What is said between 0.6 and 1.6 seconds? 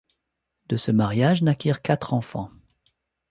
De ce mariage